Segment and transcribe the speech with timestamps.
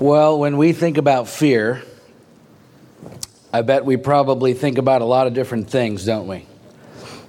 [0.00, 1.82] Well, when we think about fear,
[3.52, 6.46] I bet we probably think about a lot of different things, don't we?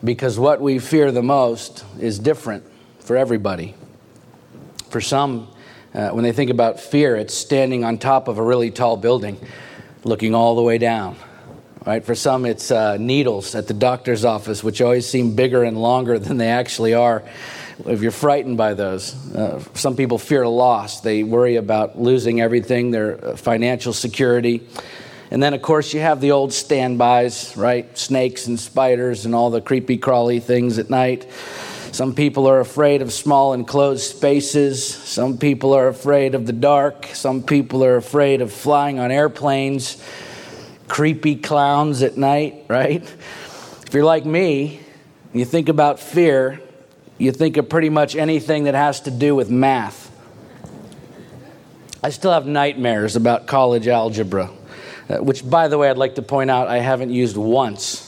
[0.01, 2.63] Because what we fear the most is different
[3.02, 3.76] for everybody.
[4.88, 5.49] For some,
[5.94, 9.38] uh, when they think about fear, it's standing on top of a really tall building,
[10.06, 11.17] looking all the way down.
[11.85, 12.06] Right?
[12.06, 16.17] For some, it's uh, needles at the doctor's office, which always seem bigger and longer
[16.17, 17.22] than they actually are
[17.88, 19.13] if you're frightened by those.
[19.34, 21.02] Uh, some people fear a loss.
[21.02, 24.67] They worry about losing everything, their uh, financial security.
[25.31, 27.98] And then, of course, you have the old standbys, right?
[27.98, 31.25] Snakes and spiders and all the creepy crawly things at night.
[31.94, 34.86] Some people are afraid of small enclosed spaces.
[34.86, 37.05] Some people are afraid of the dark.
[37.13, 40.02] Some people are afraid of flying on airplanes.
[40.88, 43.03] Creepy clowns at night, right?
[43.03, 44.80] If you're like me,
[45.34, 46.61] you think about fear,
[47.21, 50.09] you think of pretty much anything that has to do with math.
[52.03, 54.49] I still have nightmares about college algebra,
[55.07, 58.08] uh, which, by the way, I'd like to point out I haven't used once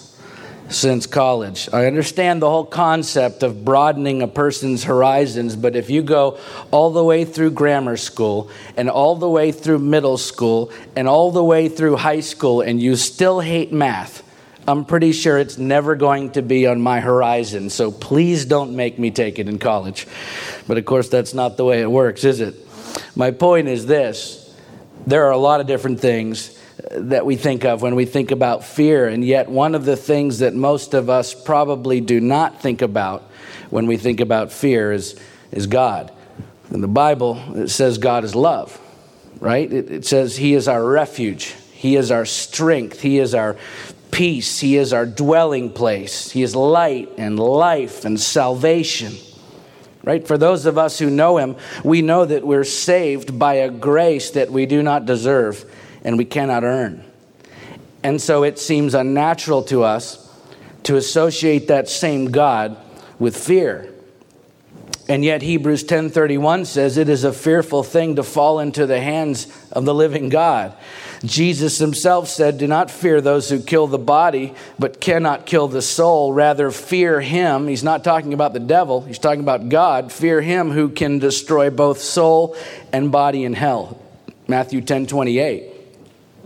[0.70, 1.70] since college.
[1.72, 6.40] I understand the whole concept of broadening a person's horizons, but if you go
[6.72, 11.32] all the way through grammar school and all the way through middle school and all
[11.32, 14.24] the way through high school and you still hate math,
[14.66, 18.98] I'm pretty sure it's never going to be on my horizon, so please don't make
[18.98, 20.08] me take it in college.
[20.68, 22.56] But of course, that's not the way it works, is it?
[23.16, 24.40] My point is this
[25.06, 28.32] there are a lot of different things uh, that we think of when we think
[28.32, 32.62] about fear, and yet one of the things that most of us probably do not
[32.62, 33.24] think about
[33.70, 35.20] when we think about fear is,
[35.52, 36.12] is God.
[36.72, 38.80] In the Bible, it says God is love,
[39.42, 39.72] right?
[39.72, 41.54] It, it says He is our refuge.
[41.74, 43.02] He is our strength.
[43.02, 43.58] He is our
[44.14, 44.60] peace.
[44.60, 46.32] He is our dwelling place.
[46.32, 49.14] He is light and life and salvation.
[50.04, 50.26] Right?
[50.26, 54.32] For those of us who know Him, we know that we're saved by a grace
[54.32, 55.66] that we do not deserve
[56.04, 57.04] and we cannot earn.
[58.04, 60.20] And so it seems unnatural to us
[60.84, 62.78] to associate that same God
[63.18, 63.93] with fear.
[65.10, 69.48] And yet Hebrews 10:31 says it is a fearful thing to fall into the hands
[69.72, 70.74] of the living God.
[71.26, 75.82] Jesus himself said, Do not fear those who kill the body, but cannot kill the
[75.82, 76.34] soul.
[76.34, 77.68] Rather, fear him.
[77.68, 80.12] He's not talking about the devil, he's talking about God.
[80.12, 82.56] Fear him who can destroy both soul
[82.92, 83.98] and body in hell.
[84.48, 85.72] Matthew 10:28.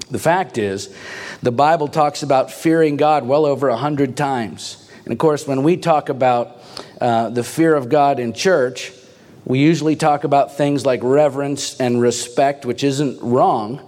[0.09, 0.89] The fact is,
[1.43, 4.87] the Bible talks about fearing God well over a hundred times.
[5.03, 6.56] And of course, when we talk about
[6.99, 8.91] uh, the fear of God in church,
[9.45, 13.87] we usually talk about things like reverence and respect, which isn't wrong.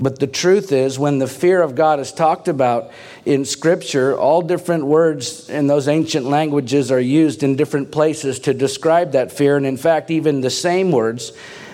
[0.00, 2.92] But the truth is, when the fear of God is talked about
[3.24, 8.54] in Scripture, all different words in those ancient languages are used in different places to
[8.54, 9.56] describe that fear.
[9.56, 11.32] And in fact, even the same words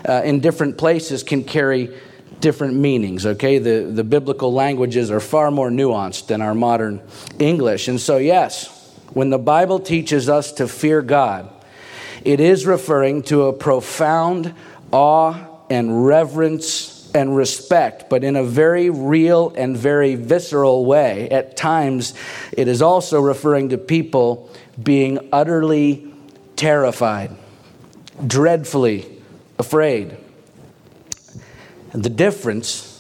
[0.09, 1.95] uh, in different places can carry
[2.41, 3.59] different meanings, okay?
[3.59, 7.03] The, the biblical languages are far more nuanced than our modern
[7.39, 7.89] English.
[7.89, 11.51] And so, yes, when the Bible teaches us to fear God,
[12.25, 14.55] it is referring to a profound
[14.91, 21.29] awe and reverence and respect, but in a very real and very visceral way.
[21.31, 22.15] At times,
[22.53, 24.51] it is also referring to people
[24.83, 26.13] being utterly
[26.57, 27.31] terrified,
[28.27, 29.07] dreadfully
[29.59, 30.17] afraid.
[31.93, 32.91] The difference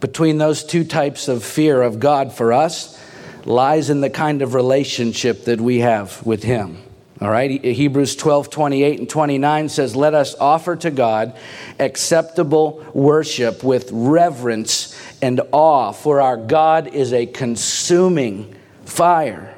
[0.00, 3.00] between those two types of fear of God for us
[3.46, 6.82] lies in the kind of relationship that we have with Him.
[7.20, 11.36] All right, Hebrews 12, 28 and 29 says, Let us offer to God
[11.78, 19.56] acceptable worship with reverence and awe, for our God is a consuming fire.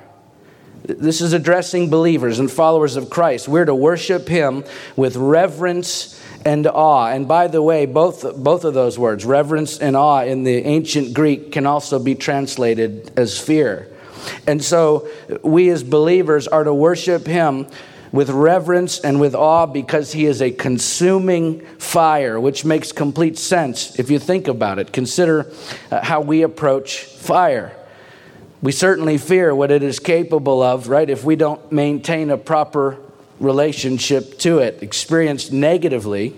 [0.82, 3.48] This is addressing believers and followers of Christ.
[3.48, 4.64] We're to worship Him
[4.94, 7.09] with reverence and awe.
[7.09, 11.15] And by the way, both, both of those words, reverence and awe, in the ancient
[11.15, 13.88] Greek can also be translated as fear.
[14.47, 15.09] And so
[15.43, 17.66] we as believers are to worship him
[18.12, 23.99] with reverence and with awe because he is a consuming fire, which makes complete sense
[23.99, 24.93] if you think about it.
[24.93, 25.50] Consider
[25.90, 27.76] uh, how we approach fire.
[28.62, 32.99] We certainly fear what it is capable of, right, if we don't maintain a proper
[33.40, 34.82] relationship to it.
[34.82, 36.34] Experienced negatively,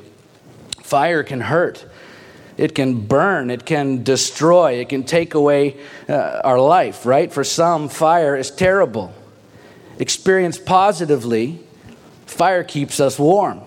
[0.82, 1.84] fire can hurt.
[2.56, 5.76] It can burn, it can destroy, it can take away
[6.08, 7.31] uh, our life, right?
[7.31, 9.12] For some, fire is terrible.
[9.98, 11.60] Experienced positively,
[12.25, 13.60] fire keeps us warm.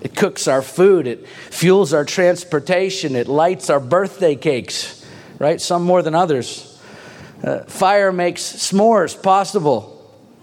[0.00, 5.04] It cooks our food, it fuels our transportation, it lights our birthday cakes,
[5.40, 5.60] right?
[5.60, 6.80] Some more than others.
[7.42, 9.95] Uh, fire makes s'mores possible,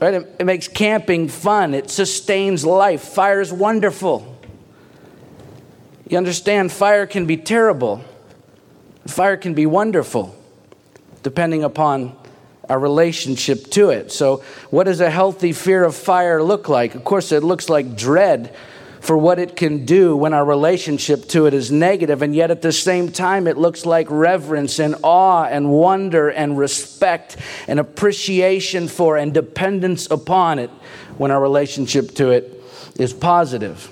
[0.03, 0.15] right?
[0.15, 3.01] It, it makes camping fun, it sustains life.
[3.01, 4.37] Fire is wonderful.
[6.09, 8.03] You understand, fire can be terrible,
[9.07, 10.35] fire can be wonderful,
[11.23, 12.17] depending upon
[12.67, 14.11] our relationship to it.
[14.11, 16.95] So, what does a healthy fear of fire look like?
[16.95, 18.53] Of course, it looks like dread
[19.03, 22.61] for what it can do when our relationship to it is negative, and yet at
[22.61, 27.35] the same time, it looks like reverence and awe and wonder and respect
[27.67, 30.69] and appreciation for and dependence upon it
[31.17, 32.63] when our relationship to it
[32.95, 33.91] is positive.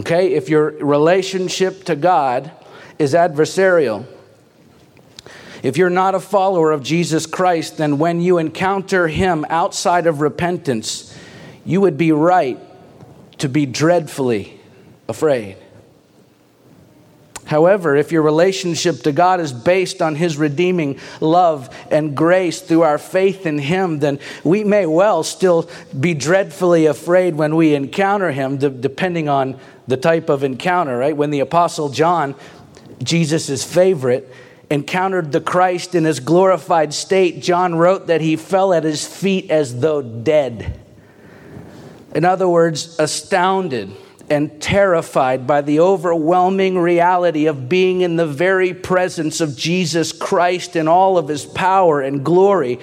[0.00, 2.50] Okay, if your relationship to God
[2.98, 4.04] is adversarial,
[5.62, 10.20] if you're not a follower of Jesus Christ, then when you encounter Him outside of
[10.20, 11.16] repentance,
[11.64, 12.58] you would be right
[13.42, 14.56] to be dreadfully
[15.08, 15.56] afraid.
[17.44, 22.82] However, if your relationship to God is based on His redeeming love and grace through
[22.82, 25.68] our faith in Him, then we may well still
[25.98, 31.16] be dreadfully afraid when we encounter Him, depending on the type of encounter, right?
[31.16, 32.36] When the Apostle John,
[33.02, 34.32] Jesus' favorite,
[34.70, 39.50] encountered the Christ in his glorified state, John wrote that he fell at his feet
[39.50, 40.78] as though dead.
[42.14, 43.90] In other words, astounded
[44.28, 50.76] and terrified by the overwhelming reality of being in the very presence of Jesus Christ
[50.76, 52.78] in all of his power and glory,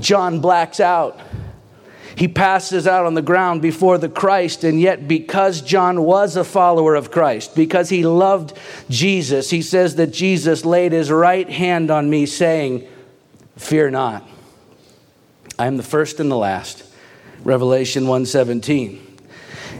[0.00, 1.20] John blacks out.
[2.14, 6.44] He passes out on the ground before the Christ, and yet, because John was a
[6.44, 8.52] follower of Christ, because he loved
[8.90, 12.86] Jesus, he says that Jesus laid his right hand on me, saying,
[13.56, 14.28] Fear not.
[15.58, 16.84] I am the first and the last.
[17.44, 19.08] Revelation 117.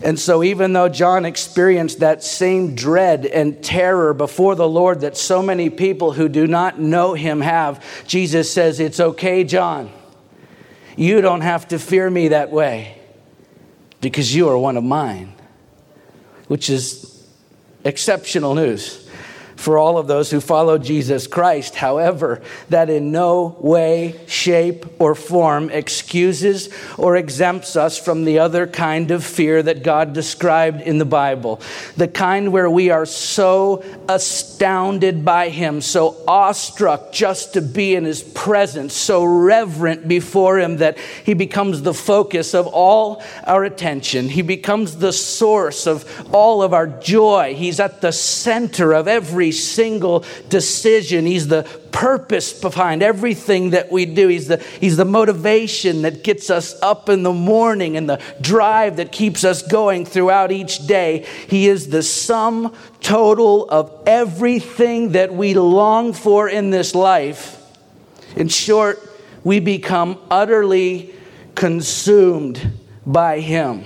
[0.04, 5.16] And so, even though John experienced that same dread and terror before the Lord that
[5.16, 9.90] so many people who do not know him have, Jesus says, It's okay, John.
[10.96, 12.98] You don't have to fear me that way
[14.00, 15.32] because you are one of mine,
[16.48, 17.24] which is
[17.84, 19.01] exceptional news
[19.62, 21.76] for all of those who follow Jesus Christ.
[21.76, 26.68] However, that in no way, shape, or form excuses
[26.98, 31.60] or exempts us from the other kind of fear that God described in the Bible.
[31.96, 38.04] The kind where we are so astounded by Him, so awestruck just to be in
[38.04, 44.28] His presence, so reverent before Him that He becomes the focus of all our attention.
[44.28, 46.04] He becomes the source of
[46.34, 47.54] all of our joy.
[47.54, 51.26] He's at the center of every single decision.
[51.26, 51.62] He's the
[51.92, 54.28] purpose behind everything that we do.
[54.28, 58.96] He's the, he's the motivation that gets us up in the morning and the drive
[58.96, 61.26] that keeps us going throughout each day.
[61.48, 67.58] He is the sum total of everything that we long for in this life.
[68.34, 68.98] In short,
[69.44, 71.14] we become utterly
[71.54, 72.72] consumed
[73.06, 73.84] by Him.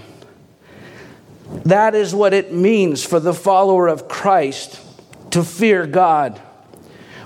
[1.64, 4.80] That is what it means for the follower of Christ
[5.30, 6.40] to fear God.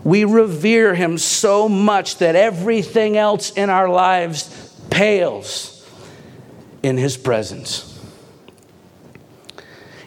[0.05, 5.87] We revere Him so much that everything else in our lives pales
[6.83, 7.87] in His presence.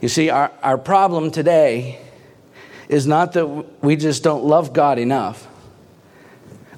[0.02, 2.02] You see, our, our problem today
[2.90, 3.48] is not that
[3.82, 5.48] we just don't love God enough.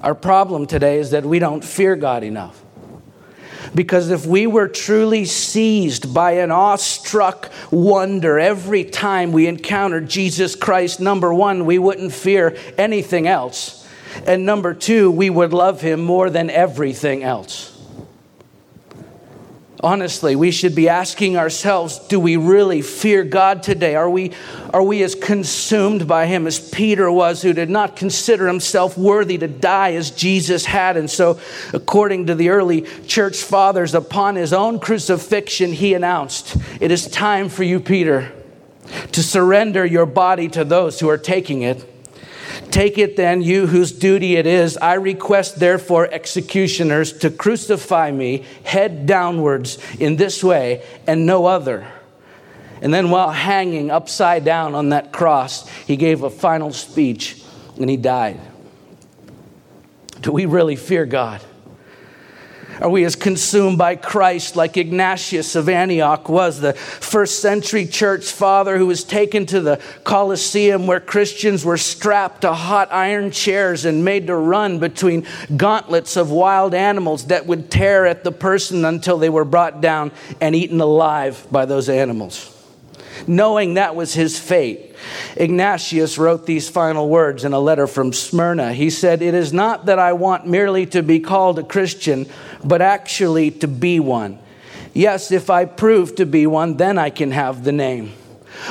[0.02, 2.62] Our problem today is that we don't fear God enough.
[3.74, 10.54] Because if we were truly seized by an awestruck wonder every time we encountered Jesus
[10.54, 13.86] Christ, number one, we wouldn't fear anything else.
[14.26, 17.75] And number two, we would love him more than everything else.
[19.82, 23.94] Honestly, we should be asking ourselves do we really fear God today?
[23.94, 24.32] Are we,
[24.72, 29.36] are we as consumed by Him as Peter was, who did not consider himself worthy
[29.36, 30.96] to die as Jesus had?
[30.96, 31.38] And so,
[31.74, 37.50] according to the early church fathers, upon his own crucifixion, he announced, It is time
[37.50, 38.32] for you, Peter,
[39.12, 41.95] to surrender your body to those who are taking it
[42.70, 44.76] Take it then, you whose duty it is.
[44.76, 51.86] I request, therefore, executioners to crucify me head downwards in this way and no other.
[52.82, 57.42] And then, while hanging upside down on that cross, he gave a final speech
[57.78, 58.40] and he died.
[60.20, 61.42] Do we really fear God?
[62.80, 68.30] Are we as consumed by Christ like Ignatius of Antioch was, the first century church
[68.30, 73.84] father who was taken to the Colosseum where Christians were strapped to hot iron chairs
[73.84, 78.84] and made to run between gauntlets of wild animals that would tear at the person
[78.84, 82.55] until they were brought down and eaten alive by those animals?
[83.26, 84.94] Knowing that was his fate,
[85.36, 88.72] Ignatius wrote these final words in a letter from Smyrna.
[88.72, 92.26] He said, It is not that I want merely to be called a Christian,
[92.64, 94.38] but actually to be one.
[94.92, 98.12] Yes, if I prove to be one, then I can have the name.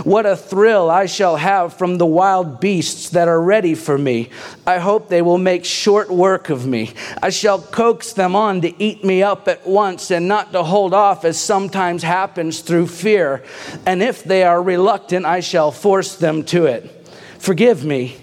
[0.03, 4.29] What a thrill I shall have from the wild beasts that are ready for me.
[4.65, 6.93] I hope they will make short work of me.
[7.21, 10.93] I shall coax them on to eat me up at once and not to hold
[10.93, 13.43] off, as sometimes happens through fear.
[13.85, 17.07] And if they are reluctant, I shall force them to it.
[17.39, 18.17] Forgive me.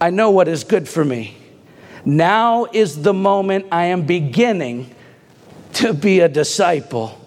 [0.00, 1.36] I know what is good for me.
[2.04, 4.94] Now is the moment I am beginning
[5.74, 7.18] to be a disciple.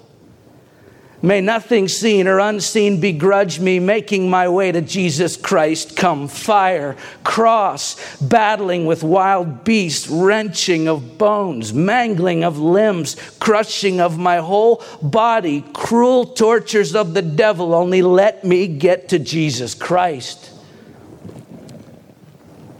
[1.24, 5.96] May nothing seen or unseen begrudge me making my way to Jesus Christ.
[5.96, 14.18] Come, fire, cross, battling with wild beasts, wrenching of bones, mangling of limbs, crushing of
[14.18, 17.76] my whole body, cruel tortures of the devil.
[17.76, 20.50] Only let me get to Jesus Christ.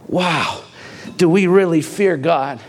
[0.08, 0.64] Wow,
[1.16, 2.60] do we really fear God?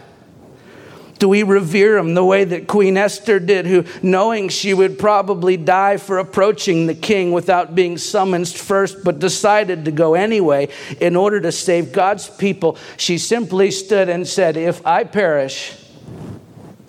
[1.24, 5.56] Do we revere him the way that Queen Esther did, who, knowing she would probably
[5.56, 10.68] die for approaching the king without being summoned first, but decided to go anyway
[11.00, 12.78] in order to save God's people?
[12.98, 15.74] She simply stood and said, If I perish,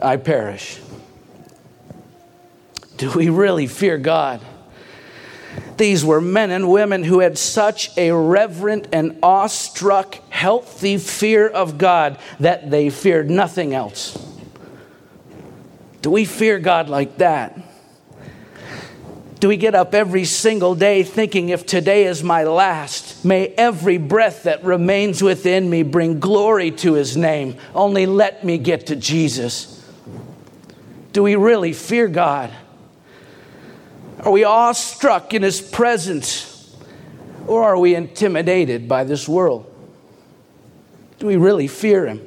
[0.02, 0.80] I perish.
[2.96, 4.40] Do we really fear God?
[5.76, 11.78] These were men and women who had such a reverent and awestruck, healthy fear of
[11.78, 14.12] God that they feared nothing else.
[16.02, 17.58] Do we fear God like that?
[19.40, 23.96] Do we get up every single day thinking, if today is my last, may every
[23.96, 27.56] breath that remains within me bring glory to his name?
[27.74, 29.82] Only let me get to Jesus.
[31.14, 32.50] Do we really fear God?
[34.20, 36.76] Are we awestruck in his presence?
[37.46, 39.70] Or are we intimidated by this world?
[41.18, 42.26] Do we really fear him?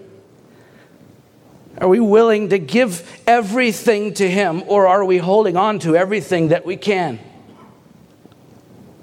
[1.79, 6.48] Are we willing to give everything to him, or are we holding on to everything
[6.48, 7.20] that we can?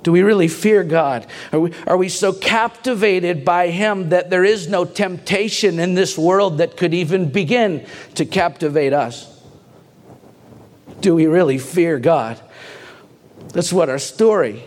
[0.05, 1.27] Do we really fear God?
[1.51, 6.19] Are we, are we so captivated by Him that there is no temptation in this
[6.19, 7.87] world that could even begin
[8.17, 9.43] to captivate us?
[11.01, 12.39] Do we really fear God?
[13.49, 14.63] That's what our story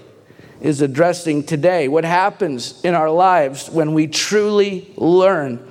[0.62, 1.88] is addressing today.
[1.88, 5.66] What happens in our lives when we truly learn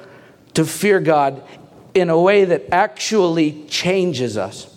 [0.54, 1.42] to fear God
[1.94, 4.72] in a way that actually changes us.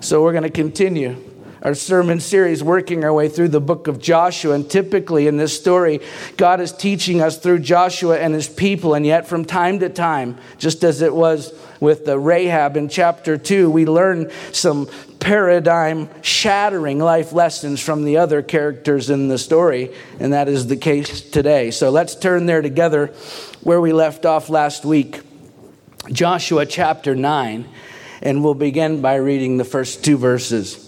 [0.00, 1.16] So, we're going to continue
[1.62, 4.54] our sermon series working our way through the book of Joshua.
[4.54, 6.00] And typically in this story,
[6.36, 8.94] God is teaching us through Joshua and his people.
[8.94, 13.36] And yet, from time to time, just as it was with the Rahab in chapter
[13.36, 14.88] 2, we learn some
[15.20, 19.92] paradigm shattering life lessons from the other characters in the story.
[20.20, 21.70] And that is the case today.
[21.70, 23.08] So let's turn there together
[23.62, 25.20] where we left off last week.
[26.12, 27.68] Joshua chapter 9,
[28.22, 30.85] and we'll begin by reading the first two verses.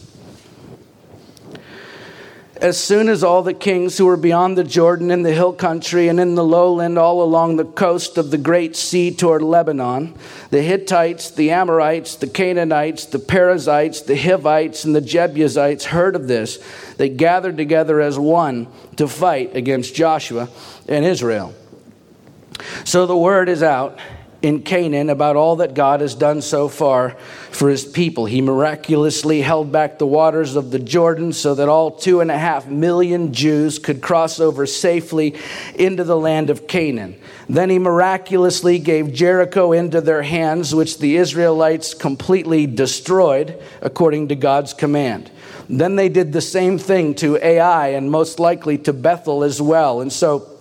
[2.60, 6.08] As soon as all the kings who were beyond the Jordan in the hill country
[6.08, 10.14] and in the lowland all along the coast of the great sea toward Lebanon,
[10.50, 16.26] the Hittites, the Amorites, the Canaanites, the Perizzites, the Hivites, and the Jebusites heard of
[16.26, 16.58] this,
[16.96, 20.48] they gathered together as one to fight against Joshua
[20.88, 21.54] and Israel.
[22.84, 24.00] So the word is out
[24.40, 27.10] in Canaan about all that God has done so far
[27.50, 28.26] for his people.
[28.26, 32.38] He miraculously held back the waters of the Jordan so that all two and a
[32.38, 35.34] half million Jews could cross over safely
[35.74, 37.20] into the land of Canaan.
[37.48, 44.36] Then he miraculously gave Jericho into their hands, which the Israelites completely destroyed according to
[44.36, 45.32] God's command.
[45.68, 50.00] Then they did the same thing to Ai and most likely to Bethel as well.
[50.00, 50.57] And so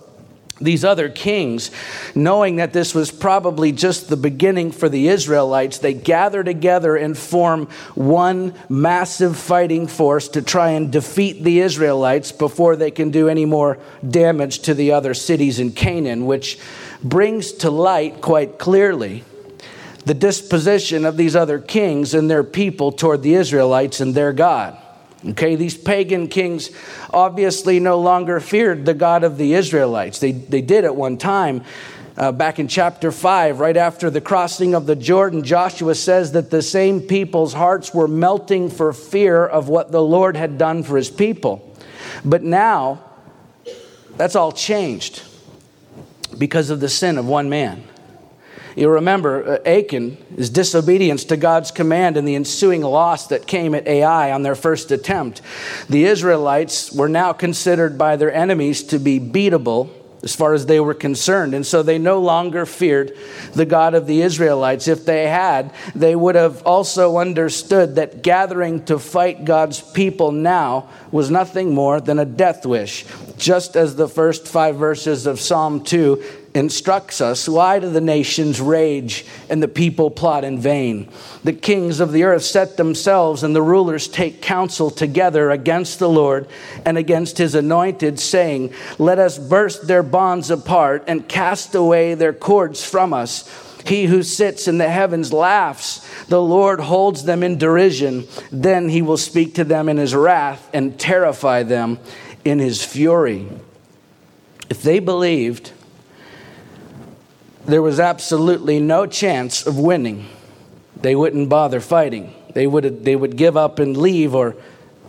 [0.60, 1.70] these other kings,
[2.14, 7.16] knowing that this was probably just the beginning for the Israelites, they gather together and
[7.16, 13.28] form one massive fighting force to try and defeat the Israelites before they can do
[13.28, 16.58] any more damage to the other cities in Canaan, which
[17.02, 19.24] brings to light quite clearly
[20.04, 24.76] the disposition of these other kings and their people toward the Israelites and their God.
[25.26, 26.70] Okay, these pagan kings
[27.12, 30.20] obviously no longer feared the God of the Israelites.
[30.20, 31.64] They, they did at one time.
[32.16, 36.50] Uh, back in chapter 5, right after the crossing of the Jordan, Joshua says that
[36.50, 40.96] the same people's hearts were melting for fear of what the Lord had done for
[40.96, 41.76] his people.
[42.24, 43.04] But now,
[44.16, 45.22] that's all changed
[46.36, 47.84] because of the sin of one man.
[48.78, 53.74] You remember uh, Achan, his disobedience to God's command and the ensuing loss that came
[53.74, 55.42] at Ai on their first attempt.
[55.88, 59.90] The Israelites were now considered by their enemies to be beatable
[60.22, 61.54] as far as they were concerned.
[61.54, 63.16] And so they no longer feared
[63.52, 64.86] the God of the Israelites.
[64.86, 70.88] If they had, they would have also understood that gathering to fight God's people now
[71.10, 73.04] was nothing more than a death wish.
[73.38, 76.22] Just as the first five verses of Psalm 2
[76.54, 81.08] instructs us why do the nations rage and the people plot in vain?
[81.44, 86.08] The kings of the earth set themselves and the rulers take counsel together against the
[86.08, 86.48] Lord
[86.84, 92.32] and against his anointed, saying, Let us burst their bonds apart and cast away their
[92.32, 93.48] cords from us.
[93.86, 96.06] He who sits in the heavens laughs.
[96.24, 98.26] The Lord holds them in derision.
[98.50, 101.98] Then he will speak to them in his wrath and terrify them
[102.48, 103.46] in his fury.
[104.70, 105.72] If they believed
[107.66, 110.26] there was absolutely no chance of winning,
[111.00, 112.34] they wouldn't bother fighting.
[112.54, 114.56] They would, they would give up and leave or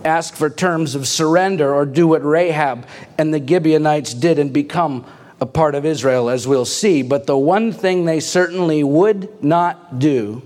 [0.05, 2.85] ask for terms of surrender or do what Rahab
[3.17, 5.05] and the Gibeonites did and become
[5.41, 7.01] a part of Israel, as we'll see.
[7.01, 10.41] But the one thing they certainly would not do,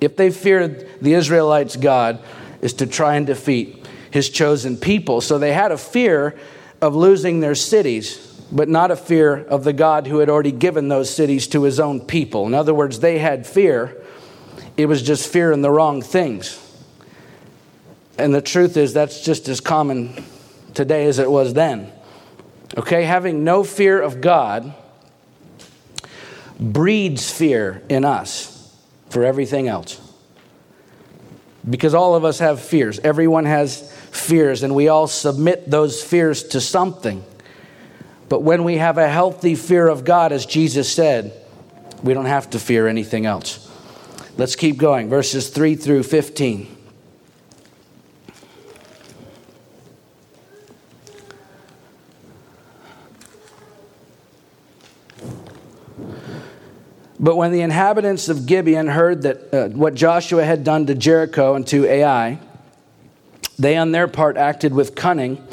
[0.00, 2.18] if they feared the Israelites' God,
[2.62, 3.85] is to try and defeat
[4.16, 5.20] his chosen people.
[5.20, 6.34] So they had a fear
[6.80, 10.88] of losing their cities but not a fear of the God who had already given
[10.88, 12.46] those cities to his own people.
[12.46, 14.00] In other words, they had fear.
[14.76, 16.62] It was just fear in the wrong things.
[18.18, 20.24] And the truth is, that's just as common
[20.74, 21.92] today as it was then.
[22.76, 24.72] Okay, having no fear of God
[26.58, 28.74] breeds fear in us
[29.10, 30.00] for everything else.
[31.68, 33.00] Because all of us have fears.
[33.00, 37.24] Everyone has fears, and we all submit those fears to something.
[38.28, 41.32] But when we have a healthy fear of God, as Jesus said,
[42.02, 43.70] we don't have to fear anything else.
[44.36, 45.08] Let's keep going.
[45.08, 46.76] Verses 3 through 15.
[57.18, 61.54] But when the inhabitants of Gibeon heard that uh, what Joshua had done to Jericho
[61.54, 62.38] and to Ai,
[63.58, 65.46] they on their part acted with cunning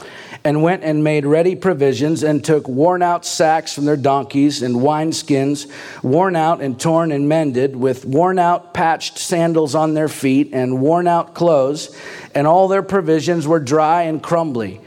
[0.43, 4.75] and went and made ready provisions and took worn out sacks from their donkeys and
[4.75, 5.71] wineskins,
[6.03, 10.81] worn out and torn and mended, with worn out patched sandals on their feet and
[10.81, 11.95] worn out clothes,
[12.35, 14.81] and all their provisions were dry and crumbly.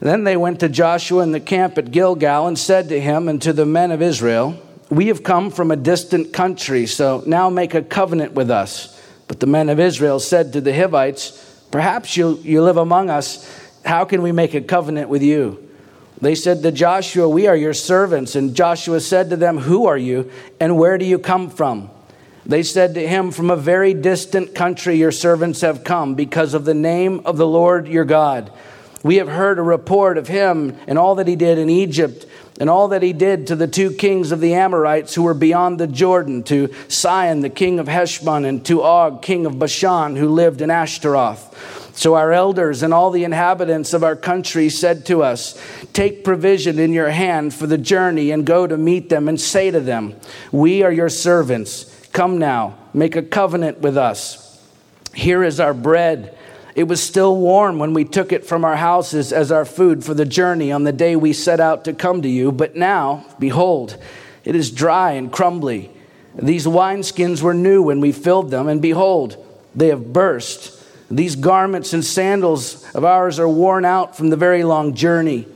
[0.00, 3.40] Then they went to Joshua in the camp at Gilgal and said to him and
[3.42, 7.74] to the men of Israel, We have come from a distant country, so now make
[7.74, 8.98] a covenant with us.
[9.28, 13.48] But the men of Israel said to the Hivites, Perhaps you, you live among us
[13.84, 15.68] how can we make a covenant with you?
[16.20, 18.36] They said to Joshua, We are your servants.
[18.36, 21.90] And Joshua said to them, Who are you, and where do you come from?
[22.44, 26.64] They said to him, From a very distant country your servants have come, because of
[26.64, 28.52] the name of the Lord your God.
[29.02, 32.26] We have heard a report of him and all that he did in Egypt,
[32.60, 35.80] and all that he did to the two kings of the Amorites who were beyond
[35.80, 40.28] the Jordan, to Sihon, the king of Heshbon, and to Og, king of Bashan, who
[40.28, 41.96] lived in Ashtaroth.
[41.96, 45.60] So our elders and all the inhabitants of our country said to us,
[45.94, 49.70] Take provision in your hand for the journey and go to meet them and say
[49.70, 50.14] to them,
[50.52, 52.08] We are your servants.
[52.12, 54.62] Come now, make a covenant with us.
[55.14, 56.36] Here is our bread.
[56.80, 60.14] It was still warm when we took it from our houses as our food for
[60.14, 62.50] the journey on the day we set out to come to you.
[62.50, 64.02] But now, behold,
[64.46, 65.90] it is dry and crumbly.
[66.34, 69.36] These wineskins were new when we filled them, and behold,
[69.74, 70.82] they have burst.
[71.10, 75.46] These garments and sandals of ours are worn out from the very long journey.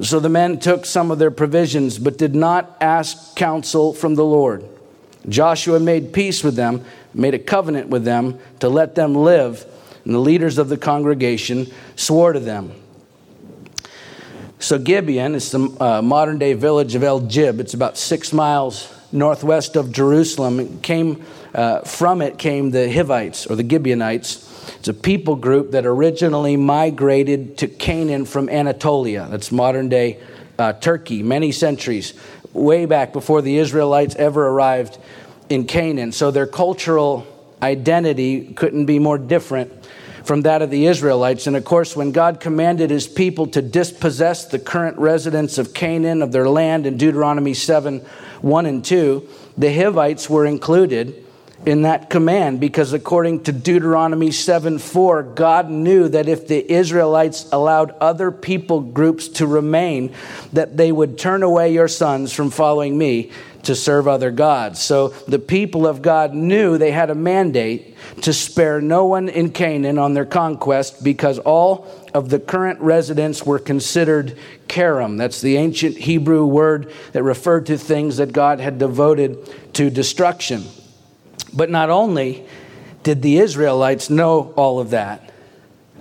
[0.00, 4.24] So the men took some of their provisions, but did not ask counsel from the
[4.24, 4.64] Lord.
[5.28, 9.66] Joshua made peace with them, made a covenant with them to let them live,
[10.04, 12.72] and the leaders of the congregation swore to them.
[14.58, 17.60] So Gibeon is the uh, modern day village of El Jib.
[17.60, 20.80] It's about six miles northwest of Jerusalem.
[20.80, 25.84] Came, uh, from it came the Hivites or the Gibeonites it's a people group that
[25.86, 29.26] originally migrated to Canaan from Anatolia.
[29.30, 30.20] That's modern day
[30.58, 32.14] uh, Turkey, many centuries,
[32.52, 34.98] way back before the Israelites ever arrived
[35.48, 36.12] in Canaan.
[36.12, 37.26] So their cultural
[37.62, 39.79] identity couldn't be more different
[40.24, 41.46] from that of the Israelites.
[41.46, 46.22] And of course, when God commanded his people to dispossess the current residents of Canaan
[46.22, 48.00] of their land in Deuteronomy 7
[48.40, 49.28] 1 and 2,
[49.58, 51.26] the Hivites were included
[51.66, 57.46] in that command because according to Deuteronomy 7 4, God knew that if the Israelites
[57.52, 60.14] allowed other people groups to remain,
[60.52, 63.30] that they would turn away your sons from following me
[63.64, 64.80] to serve other gods.
[64.80, 69.50] So the people of God knew they had a mandate to spare no one in
[69.50, 74.36] Canaan on their conquest because all of the current residents were considered
[74.68, 75.16] karam.
[75.16, 80.64] That's the ancient Hebrew word that referred to things that God had devoted to destruction.
[81.52, 82.46] But not only
[83.02, 85.32] did the Israelites know all of that,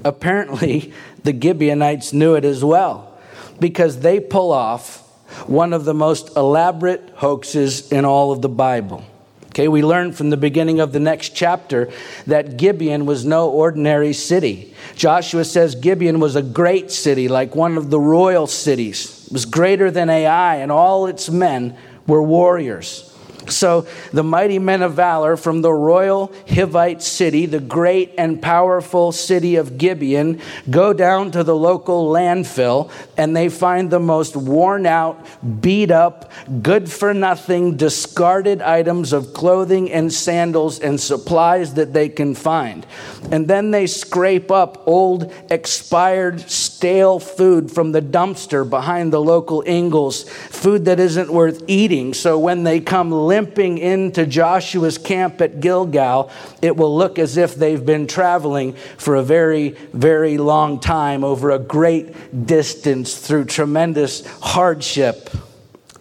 [0.03, 0.93] apparently
[1.23, 3.17] the Gibeonites knew it as well
[3.59, 5.08] because they pull off
[5.47, 9.03] one of the most elaborate hoaxes in all of the Bible.
[9.47, 11.91] Okay, we learn from the beginning of the next chapter
[12.27, 14.73] that Gibeon was no ordinary city.
[14.95, 19.25] Joshua says Gibeon was a great city, like one of the royal cities.
[19.25, 23.08] It was greater than Ai, and all its men were warriors.
[23.49, 29.11] So the mighty men of valor from the royal Hivite city, the great and powerful
[29.11, 34.85] city of Gibeon, go down to the local landfill and they find the most worn
[34.85, 35.25] out,
[35.61, 36.31] beat up,
[36.61, 42.85] good for nothing, discarded items of clothing and sandals and supplies that they can find.
[43.31, 49.63] And then they scrape up old, expired, stale food from the dumpster behind the local
[49.65, 52.13] Ingles, food that isn't worth eating.
[52.13, 56.29] So when they come limping into Joshua's camp at Gilgal,
[56.61, 61.51] it will look as if they've been traveling for a very, very long time over
[61.51, 65.29] a great distance through tremendous hardship,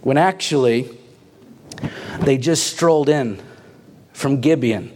[0.01, 0.90] when actually
[2.22, 3.40] they just strolled in
[4.12, 4.92] from Gibeon.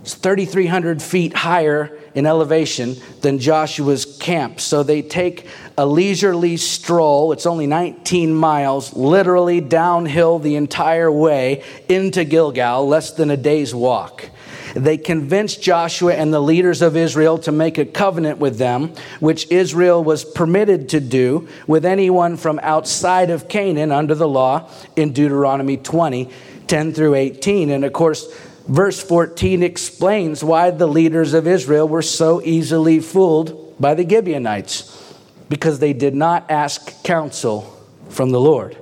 [0.00, 4.58] It's 3,300 feet higher in elevation than Joshua's camp.
[4.58, 7.32] So they take a leisurely stroll.
[7.32, 13.74] It's only 19 miles, literally downhill the entire way into Gilgal, less than a day's
[13.74, 14.30] walk.
[14.74, 19.46] They convinced Joshua and the leaders of Israel to make a covenant with them, which
[19.50, 25.12] Israel was permitted to do with anyone from outside of Canaan under the law in
[25.12, 26.30] Deuteronomy 20,
[26.66, 27.70] 10 through 18.
[27.70, 28.26] And of course,
[28.66, 35.14] Verse 14 explains why the leaders of Israel were so easily fooled by the Gibeonites
[35.48, 37.62] because they did not ask counsel
[38.08, 38.74] from the Lord,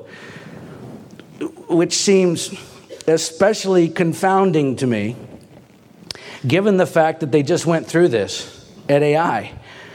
[1.68, 2.54] which seems
[3.06, 5.16] especially confounding to me
[6.46, 9.52] given the fact that they just went through this at Ai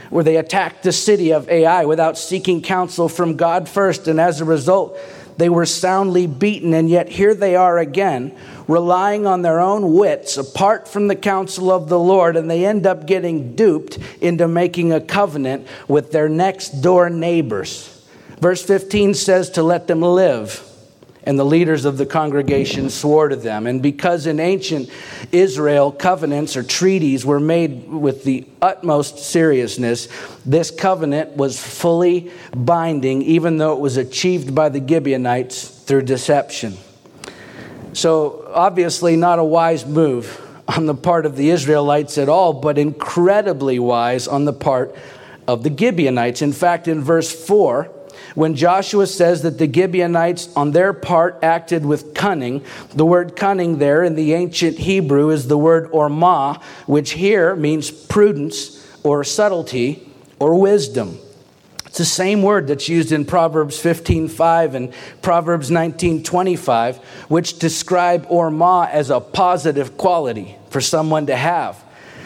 [0.09, 4.07] where they attacked the city of Ai without seeking counsel from God first.
[4.07, 4.97] And as a result,
[5.37, 6.73] they were soundly beaten.
[6.73, 8.35] And yet here they are again,
[8.67, 12.85] relying on their own wits apart from the counsel of the Lord, and they end
[12.85, 17.93] up getting duped into making a covenant with their next door neighbors.
[18.39, 20.63] Verse 15 says to let them live.
[21.23, 23.67] And the leaders of the congregation swore to them.
[23.67, 24.89] And because in ancient
[25.33, 30.07] Israel, covenants or treaties were made with the utmost seriousness,
[30.45, 36.77] this covenant was fully binding, even though it was achieved by the Gibeonites through deception.
[37.97, 42.77] So, obviously, not a wise move on the part of the Israelites at all, but
[42.77, 44.95] incredibly wise on the part
[45.47, 46.43] of the Gibeonites.
[46.43, 47.85] In fact, in verse 4,
[48.35, 53.79] when Joshua says that the Gibeonites on their part acted with cunning, the word cunning
[53.79, 60.07] there in the ancient Hebrew is the word ormah, which here means prudence or subtlety
[60.37, 61.17] or wisdom.
[61.97, 64.89] It's the same word that's used in Proverbs 15:5 and
[65.23, 71.83] Proverbs 19:25, which describe ormah as a positive quality for someone to have.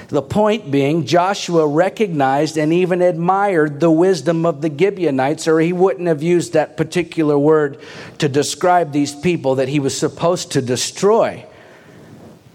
[0.10, 5.72] The point being, Joshua recognized and even admired the wisdom of the Gibeonites, or he
[5.72, 7.78] wouldn't have used that particular word
[8.18, 11.46] to describe these people that he was supposed to destroy.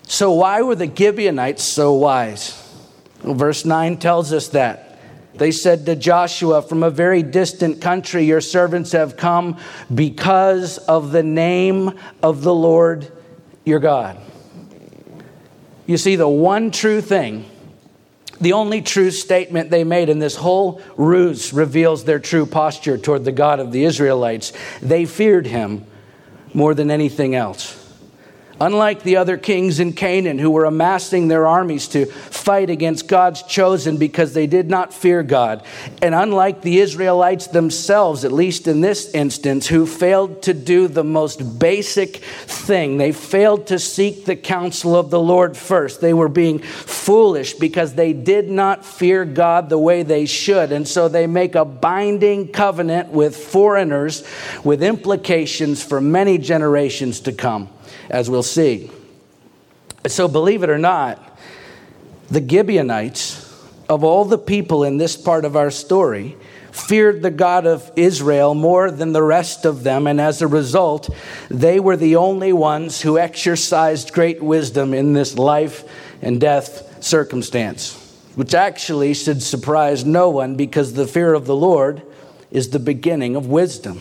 [0.06, 2.62] So, why were the Gibeonites so wise?
[3.24, 4.85] Well, verse 9 tells us that.
[5.38, 9.58] They said to Joshua, From a very distant country, your servants have come
[9.94, 13.10] because of the name of the Lord
[13.64, 14.18] your God.
[15.86, 17.44] You see, the one true thing,
[18.40, 23.24] the only true statement they made in this whole ruse reveals their true posture toward
[23.24, 24.52] the God of the Israelites.
[24.82, 25.86] They feared him
[26.52, 27.75] more than anything else.
[28.58, 33.42] Unlike the other kings in Canaan who were amassing their armies to fight against God's
[33.42, 35.62] chosen because they did not fear God,
[36.00, 41.04] and unlike the Israelites themselves, at least in this instance, who failed to do the
[41.04, 46.00] most basic thing, they failed to seek the counsel of the Lord first.
[46.00, 50.88] They were being foolish because they did not fear God the way they should, and
[50.88, 54.24] so they make a binding covenant with foreigners
[54.64, 57.68] with implications for many generations to come
[58.10, 58.90] as we'll see.
[60.06, 61.38] So, believe it or not,
[62.30, 63.42] the Gibeonites,
[63.88, 66.36] of all the people in this part of our story,
[66.72, 71.08] feared the God of Israel more than the rest of them, and as a result,
[71.48, 75.84] they were the only ones who exercised great wisdom in this life
[76.22, 77.94] and death circumstance,
[78.34, 82.02] which actually should surprise no one because the fear of the Lord
[82.50, 84.00] is the beginning of wisdom.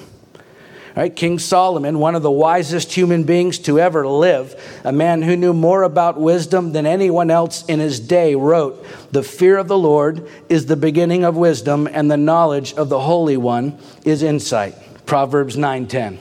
[0.95, 1.13] Right?
[1.13, 4.55] King Solomon, one of the wisest human beings to ever live,
[4.85, 9.21] a man who knew more about wisdom than anyone else in his day, wrote, The
[9.21, 13.35] fear of the Lord is the beginning of wisdom, and the knowledge of the Holy
[13.35, 14.75] One is insight.
[15.05, 16.17] Proverbs 9:10.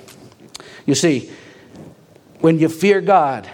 [0.86, 1.30] You see,
[2.40, 3.48] when you fear God,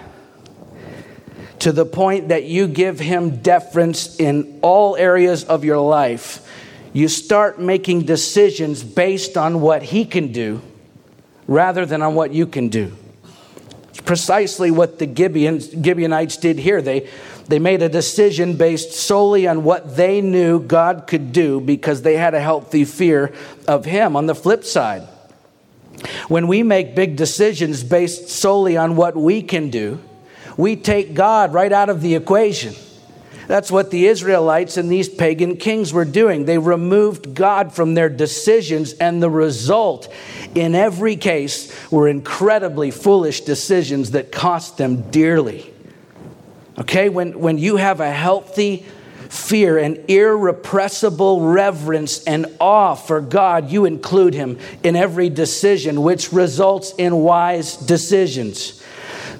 [1.58, 6.48] to the point that you give him deference in all areas of your life,
[6.94, 10.62] you start making decisions based on what he can do
[11.50, 12.96] rather than on what you can do.
[13.88, 16.80] It's precisely what the Gibeons, Gibeonites did here.
[16.80, 17.08] They,
[17.48, 22.16] they made a decision based solely on what they knew God could do because they
[22.16, 23.34] had a healthy fear
[23.66, 24.14] of Him.
[24.14, 25.02] On the flip side,
[26.28, 29.98] when we make big decisions based solely on what we can do,
[30.56, 32.74] we take God right out of the equation.
[33.50, 36.44] That's what the Israelites and these pagan kings were doing.
[36.44, 40.06] They removed God from their decisions, and the result
[40.54, 45.68] in every case were incredibly foolish decisions that cost them dearly.
[46.78, 48.86] Okay, when, when you have a healthy
[49.28, 56.32] fear and irrepressible reverence and awe for God, you include Him in every decision, which
[56.32, 58.80] results in wise decisions.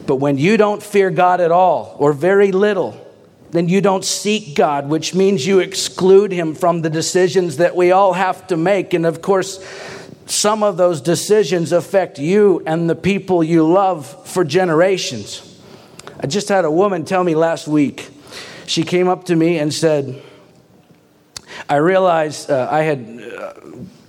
[0.04, 2.99] But when you don't fear God at all or very little,
[3.52, 7.90] then you don't seek God, which means you exclude Him from the decisions that we
[7.90, 8.94] all have to make.
[8.94, 9.64] And of course,
[10.26, 15.46] some of those decisions affect you and the people you love for generations.
[16.20, 18.10] I just had a woman tell me last week,
[18.66, 20.22] she came up to me and said,
[21.68, 22.98] I realized uh, I had
[23.36, 23.54] uh,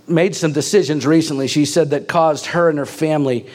[0.06, 3.46] made some decisions recently, she said, that caused her and her family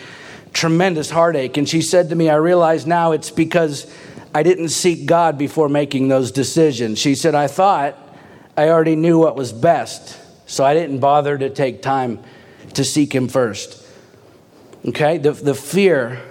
[0.54, 1.56] tremendous heartache.
[1.56, 3.90] And she said to me, I realize now it's because
[4.34, 7.00] I didn't seek God before making those decisions.
[7.00, 7.98] She said, I thought
[8.56, 12.20] I already knew what was best, so I didn't bother to take time
[12.74, 13.86] to seek Him first.
[14.86, 15.18] Okay?
[15.18, 16.22] The, the fear,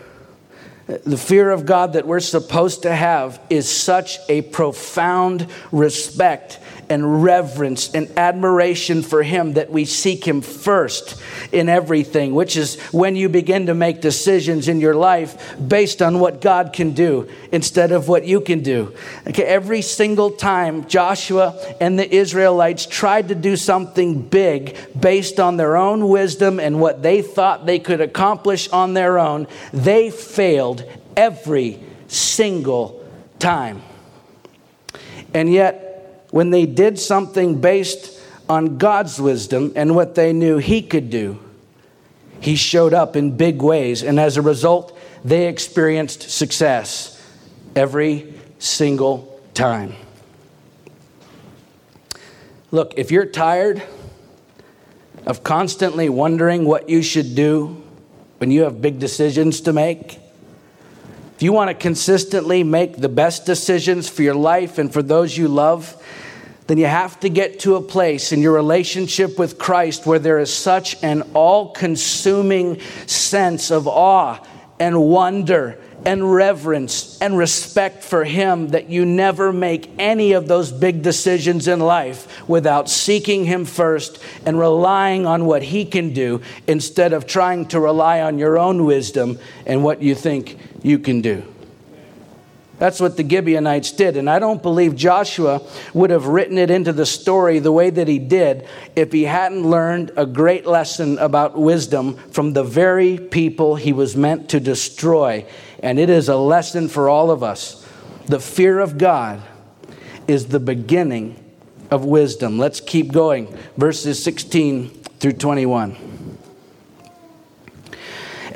[0.87, 7.22] the fear of God that we're supposed to have is such a profound respect and
[7.22, 11.20] reverence and admiration for Him that we seek Him first
[11.53, 16.20] in everything, which is when you begin to make decisions in your life based on
[16.20, 18.94] what God can do instead of what you can do.
[19.27, 25.57] Okay, every single time Joshua and the Israelites tried to do something big based on
[25.57, 30.85] their own wisdom and what they thought they could accomplish on their own, they failed
[31.16, 33.05] every single
[33.38, 33.83] time.
[35.35, 35.86] And yet,
[36.37, 41.40] when they did something based on God's wisdom and what they knew He could do,
[42.40, 44.03] He showed up in big ways.
[44.03, 47.18] And as a result, they experienced success
[47.75, 49.94] every single time.
[52.70, 53.83] Look, if you're tired
[55.25, 57.83] of constantly wondering what you should do
[58.37, 60.18] when you have big decisions to make,
[61.35, 65.35] if you want to consistently make the best decisions for your life and for those
[65.35, 66.03] you love,
[66.66, 70.38] then you have to get to a place in your relationship with Christ where there
[70.38, 74.38] is such an all consuming sense of awe
[74.79, 80.70] and wonder and reverence and respect for Him that you never make any of those
[80.70, 86.40] big decisions in life without seeking Him first and relying on what He can do
[86.66, 91.20] instead of trying to rely on your own wisdom and what you think you can
[91.20, 91.42] do.
[92.79, 94.17] That's what the Gibeonites did.
[94.17, 95.62] And I don't believe Joshua
[95.95, 99.62] would have written it into the story the way that he did if he hadn't
[99.62, 105.47] learned a great lesson about wisdom from the very people he was meant to destroy.
[105.83, 107.87] And it is a lesson for all of us.
[108.27, 109.43] The fear of God
[110.29, 111.43] is the beginning
[111.91, 112.59] of wisdom.
[112.59, 113.57] Let's keep going.
[113.77, 116.06] Verses 16 through 21.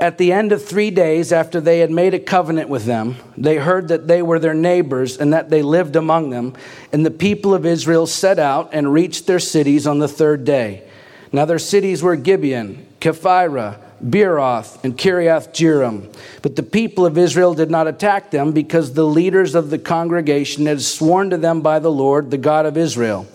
[0.00, 3.56] At the end of three days, after they had made a covenant with them, they
[3.56, 6.54] heard that they were their neighbors and that they lived among them.
[6.90, 10.88] And the people of Israel set out and reached their cities on the third day.
[11.32, 16.10] Now their cities were Gibeon, Kephirah, Beeroth, and Kiriath Jearim.
[16.40, 20.64] But the people of Israel did not attack them because the leaders of the congregation
[20.64, 23.26] had sworn to them by the Lord, the God of Israel.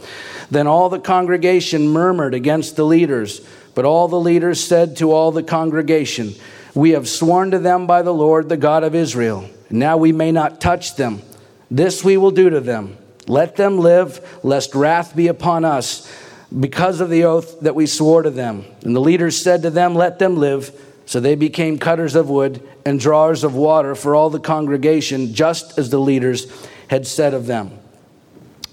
[0.50, 3.42] Then all the congregation murmured against the leaders.
[3.76, 6.34] But all the leaders said to all the congregation,
[6.74, 9.50] we have sworn to them by the Lord, the God of Israel.
[9.70, 11.22] Now we may not touch them.
[11.70, 12.98] This we will do to them.
[13.28, 16.12] Let them live, lest wrath be upon us
[16.58, 18.66] because of the oath that we swore to them.
[18.84, 20.72] And the leaders said to them, Let them live.
[21.08, 25.78] So they became cutters of wood and drawers of water for all the congregation, just
[25.78, 26.52] as the leaders
[26.90, 27.78] had said of them.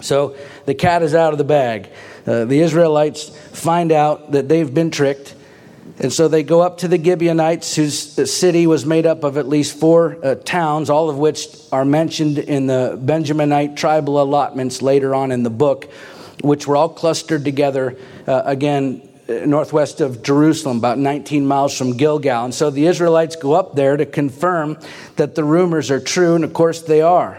[0.01, 0.37] So
[0.67, 1.89] the cat is out of the bag.
[2.27, 5.35] Uh, the Israelites find out that they've been tricked.
[5.99, 9.49] And so they go up to the Gibeonites, whose city was made up of at
[9.49, 15.15] least four uh, towns, all of which are mentioned in the Benjaminite tribal allotments later
[15.15, 15.91] on in the book,
[16.43, 22.45] which were all clustered together, uh, again, northwest of Jerusalem, about 19 miles from Gilgal.
[22.45, 24.79] And so the Israelites go up there to confirm
[25.17, 27.39] that the rumors are true, and of course they are.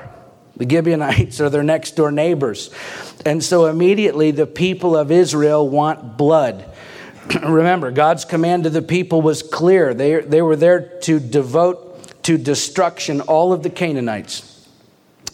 [0.56, 2.70] The Gibeonites are their next door neighbors.
[3.26, 6.66] And so immediately the people of Israel want blood.
[7.44, 9.94] Remember, God's command to the people was clear.
[9.94, 14.68] They, they were there to devote to destruction all of the Canaanites.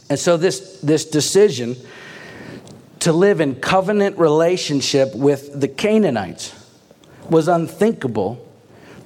[0.10, 1.76] And so this, this decision
[3.00, 6.54] to live in covenant relationship with the Canaanites
[7.30, 8.46] was unthinkable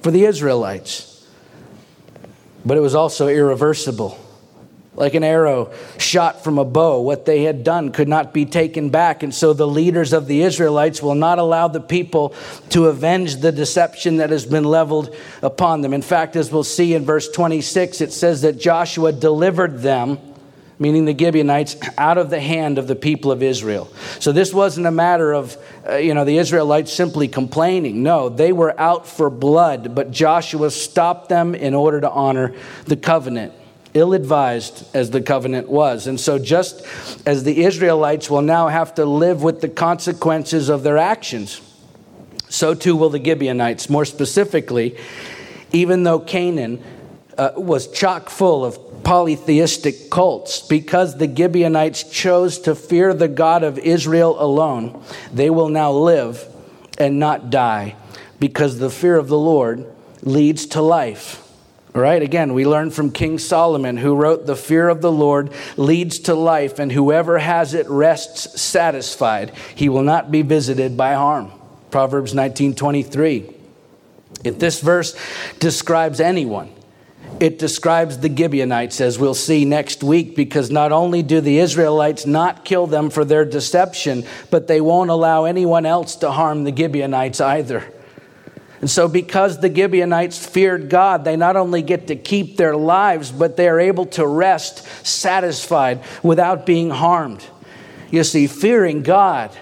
[0.02, 1.26] for the Israelites.
[2.64, 4.18] But it was also irreversible.
[4.96, 8.90] Like an arrow shot from a bow, what they had done could not be taken
[8.90, 9.24] back.
[9.24, 12.34] And so the leaders of the Israelites will not allow the people
[12.70, 15.92] to avenge the deception that has been leveled upon them.
[15.92, 20.18] In fact, as we'll see in verse 26, it says that Joshua delivered them
[20.78, 23.88] meaning the Gibeonites, out of the hand of the people of Israel.
[24.18, 25.56] So this wasn't a matter of,
[25.88, 28.02] uh, you know, the Israelites simply complaining.
[28.02, 32.54] No, they were out for blood, but Joshua stopped them in order to honor
[32.86, 33.52] the covenant.
[33.94, 36.06] Ill advised as the covenant was.
[36.06, 36.84] And so, just
[37.26, 41.60] as the Israelites will now have to live with the consequences of their actions,
[42.48, 43.88] so too will the Gibeonites.
[43.88, 44.96] More specifically,
[45.72, 46.82] even though Canaan
[47.38, 50.60] uh, was chock full of polytheistic cults.
[50.60, 55.02] Because the Gibeonites chose to fear the God of Israel alone,
[55.32, 56.46] they will now live
[56.98, 57.96] and not die
[58.40, 59.86] because the fear of the Lord
[60.22, 61.43] leads to life.
[61.94, 65.52] All right, again, we learn from King Solomon, who wrote, The fear of the Lord
[65.76, 69.52] leads to life, and whoever has it rests satisfied.
[69.76, 71.52] He will not be visited by harm.
[71.92, 73.54] Proverbs 19 23.
[74.42, 75.16] If this verse
[75.60, 76.74] describes anyone,
[77.38, 82.26] it describes the Gibeonites, as we'll see next week, because not only do the Israelites
[82.26, 86.74] not kill them for their deception, but they won't allow anyone else to harm the
[86.74, 87.93] Gibeonites either.
[88.80, 93.32] And so, because the Gibeonites feared God, they not only get to keep their lives,
[93.32, 97.44] but they are able to rest satisfied without being harmed.
[98.10, 99.56] You see, fearing God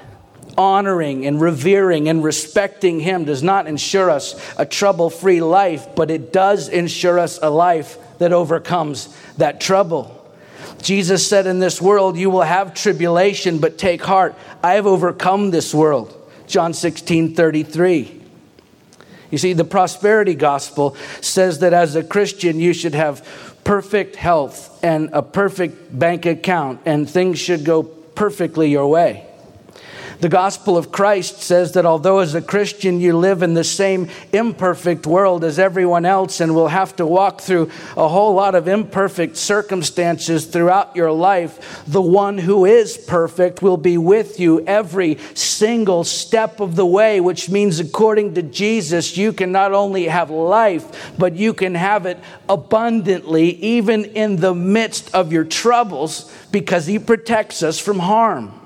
[0.57, 6.11] honoring and revering and respecting Him does not ensure us a trouble free life, but
[6.11, 10.19] it does ensure us a life that overcomes that trouble.
[10.81, 14.35] Jesus said, In this world you will have tribulation, but take heart.
[14.63, 16.19] I have overcome this world.
[16.47, 18.22] John 16 33.
[19.33, 23.27] You see, the prosperity gospel says that as a Christian, you should have
[23.65, 29.27] perfect health and a perfect bank account, and things should go perfectly your way.
[30.23, 34.09] The gospel of Christ says that although as a Christian you live in the same
[34.33, 38.69] imperfect world as everyone else and will have to walk through a whole lot of
[38.69, 45.19] imperfect circumstances throughout your life, the one who is perfect will be with you every
[45.35, 50.31] single step of the way, which means according to Jesus, you can not only have
[50.31, 56.87] life, but you can have it abundantly, even in the midst of your troubles, because
[56.87, 58.62] he protects us from harm.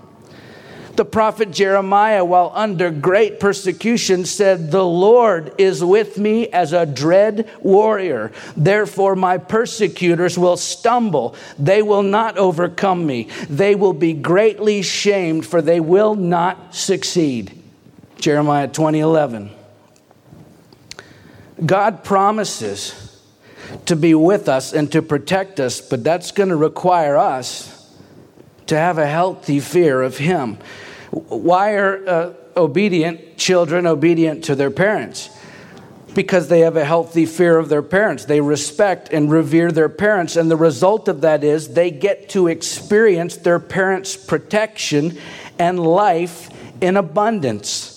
[0.97, 6.87] The prophet Jeremiah, while under great persecution, said, The Lord is with me as a
[6.87, 8.33] dread warrior.
[8.57, 11.37] Therefore, my persecutors will stumble.
[11.59, 13.29] They will not overcome me.
[13.51, 17.63] They will be greatly shamed, for they will not succeed.
[18.19, 19.51] Jeremiah 20 11.
[21.65, 23.21] God promises
[23.85, 27.95] to be with us and to protect us, but that's going to require us
[28.67, 30.59] to have a healthy fear of Him.
[31.17, 35.31] Why are uh, obedient children obedient to their parents?
[36.15, 38.27] Because they have a healthy fear of their parents.
[38.27, 40.37] They respect and revere their parents.
[40.37, 45.19] And the result of that is they get to experience their parents' protection
[45.59, 46.51] and life
[46.83, 47.93] in abundance.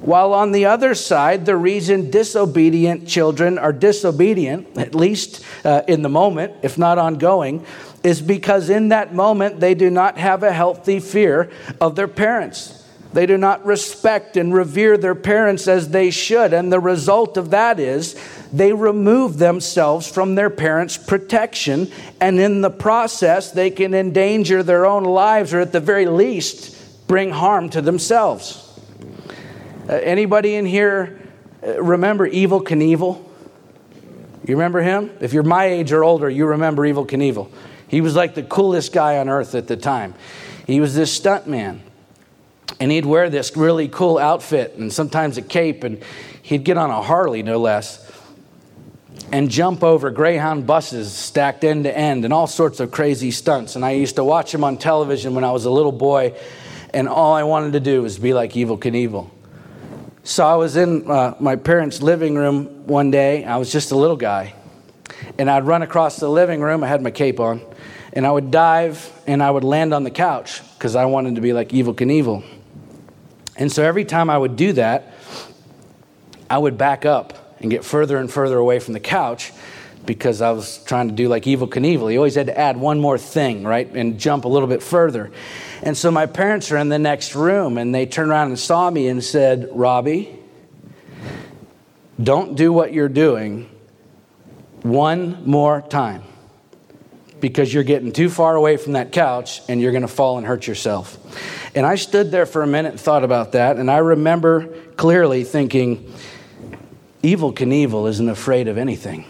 [0.00, 6.02] While on the other side, the reason disobedient children are disobedient, at least uh, in
[6.02, 7.64] the moment, if not ongoing,
[8.04, 12.82] is because in that moment they do not have a healthy fear of their parents.
[13.14, 16.52] They do not respect and revere their parents as they should.
[16.52, 18.16] And the result of that is
[18.52, 21.90] they remove themselves from their parents' protection.
[22.20, 27.06] And in the process, they can endanger their own lives or at the very least
[27.06, 28.60] bring harm to themselves.
[29.88, 31.20] Uh, anybody in here
[31.64, 33.22] uh, remember Evel Knievel?
[34.46, 35.10] You remember him?
[35.20, 37.48] If you're my age or older, you remember Evel Knievel.
[37.94, 40.16] He was like the coolest guy on earth at the time.
[40.66, 41.80] He was this stunt man.
[42.80, 46.02] And he'd wear this really cool outfit and sometimes a cape, and
[46.42, 48.10] he'd get on a Harley, no less,
[49.30, 53.76] and jump over Greyhound buses stacked end to end and all sorts of crazy stunts.
[53.76, 56.34] And I used to watch him on television when I was a little boy,
[56.92, 59.30] and all I wanted to do was be like Evel Knievel.
[60.24, 63.44] So I was in uh, my parents' living room one day.
[63.44, 64.54] I was just a little guy.
[65.38, 66.84] And I'd run across the living room.
[66.84, 67.60] I had my cape on.
[68.12, 71.40] And I would dive and I would land on the couch because I wanted to
[71.40, 72.44] be like Evel Knievel.
[73.56, 75.14] And so every time I would do that,
[76.48, 79.52] I would back up and get further and further away from the couch
[80.06, 82.10] because I was trying to do like Evel Knievel.
[82.10, 83.90] He always had to add one more thing, right?
[83.92, 85.32] And jump a little bit further.
[85.82, 88.90] And so my parents are in the next room and they turned around and saw
[88.90, 90.38] me and said, Robbie,
[92.22, 93.70] don't do what you're doing
[94.84, 96.22] one more time
[97.40, 100.46] because you're getting too far away from that couch and you're going to fall and
[100.46, 101.18] hurt yourself.
[101.74, 103.78] And I stood there for a minute and thought about that.
[103.78, 104.66] And I remember
[104.96, 106.12] clearly thinking,
[107.22, 109.24] Evel Knievel isn't afraid of anything.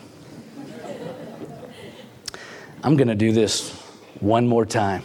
[2.83, 3.71] I'm going to do this
[4.21, 5.05] one more time.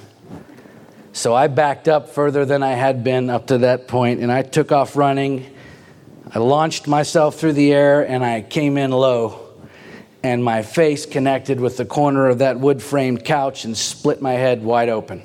[1.13, 4.41] So I backed up further than I had been up to that point, and I
[4.41, 5.45] took off running.
[6.33, 9.48] I launched myself through the air, and I came in low.
[10.21, 14.33] And my face connected with the corner of that wood framed couch and split my
[14.33, 15.23] head wide open.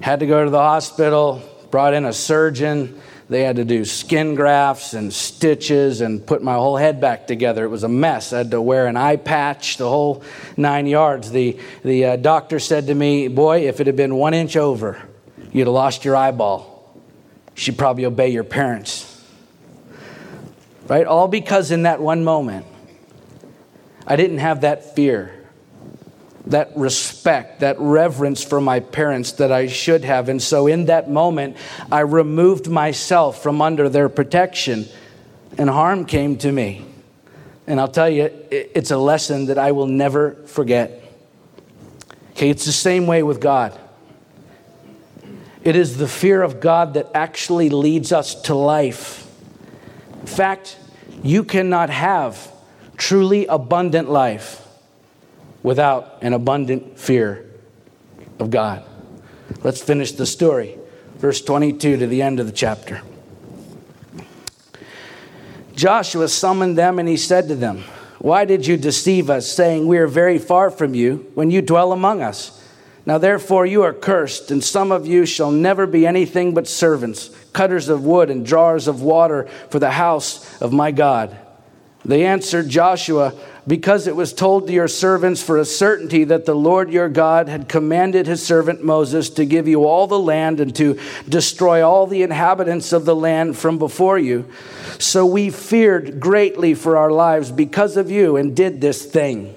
[0.00, 3.00] Had to go to the hospital, brought in a surgeon.
[3.28, 7.64] They had to do skin grafts and stitches and put my whole head back together.
[7.64, 8.32] It was a mess.
[8.32, 10.22] I had to wear an eye patch, the whole
[10.56, 11.30] nine yards.
[11.30, 15.02] The, the uh, doctor said to me, Boy, if it had been one inch over,
[15.52, 16.94] you'd have lost your eyeball.
[17.54, 19.04] You should probably obey your parents.
[20.86, 21.06] Right?
[21.06, 22.64] All because in that one moment,
[24.08, 25.38] I didn't have that fear
[26.46, 30.28] that respect, that reverence for my parents that I should have.
[30.30, 31.56] And so in that moment,
[31.92, 34.86] I removed myself from under their protection,
[35.58, 36.86] and harm came to me.
[37.66, 41.02] And I'll tell you, it's a lesson that I will never forget.
[42.30, 43.78] Okay, it's the same way with God.
[45.62, 49.30] It is the fear of God that actually leads us to life.
[50.20, 50.78] In fact,
[51.22, 52.50] you cannot have
[52.98, 54.66] truly abundant life
[55.62, 57.46] without an abundant fear
[58.38, 58.84] of God.
[59.62, 60.76] Let's finish the story.
[61.16, 63.00] Verse 22 to the end of the chapter.
[65.74, 67.84] Joshua summoned them and he said to them,
[68.18, 71.92] Why did you deceive us, saying, We are very far from you, when you dwell
[71.92, 72.54] among us?
[73.06, 77.30] Now therefore you are cursed, and some of you shall never be anything but servants,
[77.52, 81.36] cutters of wood and drawers of water for the house of my God.
[82.04, 83.34] They answered Joshua,
[83.66, 87.50] because it was told to your servants for a certainty that the Lord your God
[87.50, 92.06] had commanded his servant Moses to give you all the land and to destroy all
[92.06, 94.50] the inhabitants of the land from before you.
[94.98, 99.54] So we feared greatly for our lives because of you and did this thing.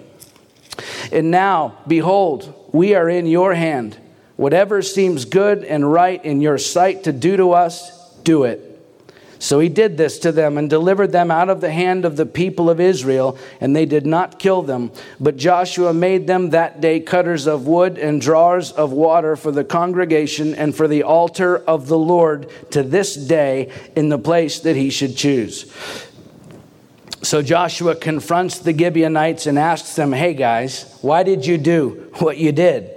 [1.09, 3.97] And now, behold, we are in your hand.
[4.35, 8.70] Whatever seems good and right in your sight to do to us, do it.
[9.41, 12.27] So he did this to them and delivered them out of the hand of the
[12.27, 14.91] people of Israel, and they did not kill them.
[15.19, 19.63] But Joshua made them that day cutters of wood and drawers of water for the
[19.63, 24.75] congregation and for the altar of the Lord to this day in the place that
[24.75, 25.73] he should choose.
[27.23, 32.37] So Joshua confronts the Gibeonites and asks them, Hey guys, why did you do what
[32.37, 32.91] you did?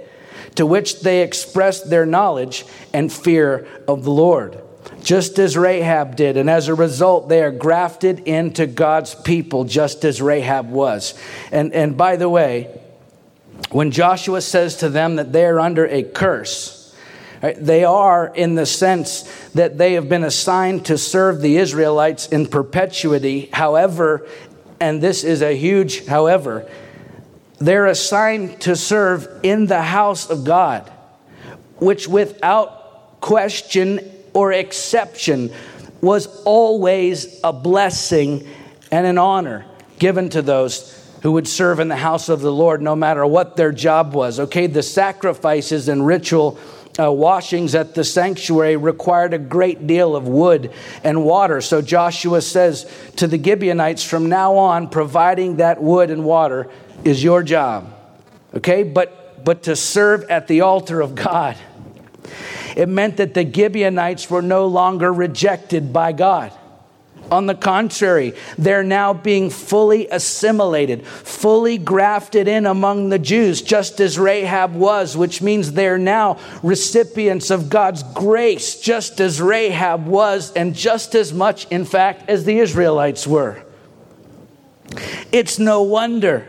[0.57, 4.61] To which they expressed their knowledge and fear of the Lord
[5.05, 6.35] just as Rahab did.
[6.35, 11.13] And as a result, they are grafted into God's people, just as Rahab was.
[11.51, 12.75] And, and by the way,
[13.69, 16.95] when Joshua says to them that they are under a curse,
[17.43, 19.21] right, they are in the sense
[19.53, 23.49] that they have been assigned to serve the Israelites in perpetuity.
[23.53, 24.27] However,
[24.79, 26.67] and this is a huge however,
[27.59, 30.91] they're assigned to serve in the house of God,
[31.77, 35.51] which without question or exception
[36.01, 38.47] was always a blessing
[38.91, 39.65] and an honor
[39.97, 40.91] given to those
[41.23, 44.39] who would serve in the house of the Lord no matter what their job was.
[44.39, 46.59] Okay, the sacrifices and ritual
[46.99, 50.71] uh, washings at the sanctuary required a great deal of wood
[51.03, 51.61] and water.
[51.61, 56.69] So Joshua says to the Gibeonites, from now on, providing that wood and water
[57.03, 57.91] is your job.
[58.53, 61.55] Okay, but but to serve at the altar of God
[62.75, 66.51] it meant that the Gibeonites were no longer rejected by God.
[67.31, 73.99] On the contrary, they're now being fully assimilated, fully grafted in among the Jews, just
[73.99, 80.51] as Rahab was, which means they're now recipients of God's grace, just as Rahab was,
[80.53, 83.63] and just as much, in fact, as the Israelites were.
[85.31, 86.47] It's no wonder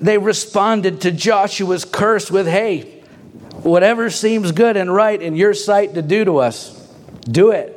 [0.00, 2.95] they responded to Joshua's curse with, Hey,
[3.66, 6.72] whatever seems good and right in your sight to do to us,
[7.24, 7.76] do it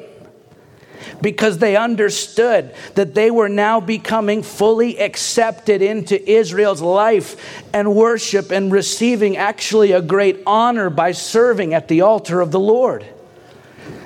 [1.21, 8.51] because they understood that they were now becoming fully accepted into Israel's life and worship
[8.51, 13.05] and receiving actually a great honor by serving at the altar of the Lord.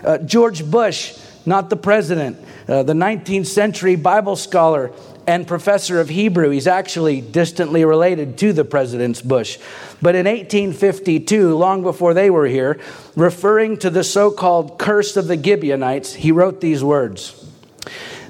[0.03, 4.91] Uh, George Bush, not the president, uh, the 19th century Bible scholar,
[5.27, 6.49] and professor of Hebrew.
[6.49, 9.57] He's actually distantly related to the President's Bush.
[10.01, 12.79] But in 1852, long before they were here,
[13.15, 17.42] referring to the so called curse of the Gibeonites, he wrote these words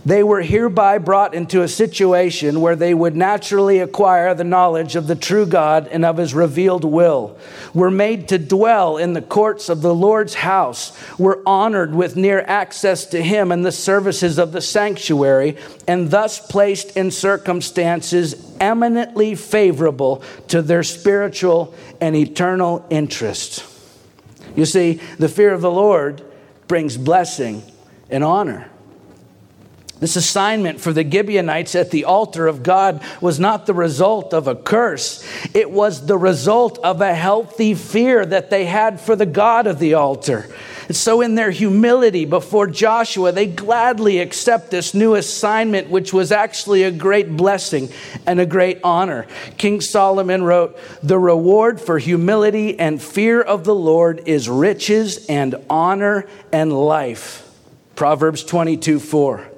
[0.06, 5.08] they were hereby brought into a situation where they would naturally acquire the knowledge of
[5.08, 7.38] the true God and of his revealed will,
[7.74, 12.42] were made to dwell in the courts of the Lord's house, were honored with near
[12.42, 19.36] access to him and the services of the sanctuary, and thus placed in circumstances eminently
[19.36, 23.70] favorable to their spiritual and eternal interests.
[24.56, 26.22] You see, the fear of the Lord
[26.68, 27.64] brings blessing
[28.10, 28.70] and honor.
[30.04, 34.50] This assignment for the Gibeonites at the altar of God was not the result of
[34.50, 35.24] a curse.
[35.54, 39.80] It was the result of a healthy fear that they had for the God of
[39.80, 40.54] the altar.
[40.90, 46.34] And so, in their humility before Joshua, they gladly accept this new assignment, which was
[46.34, 47.88] actually a great blessing
[48.26, 49.26] and a great honor.
[49.58, 55.56] King Solomon wrote, The reward for humility and fear of the Lord is riches and
[55.70, 57.50] honor and life.
[57.96, 59.53] Proverbs 22 4.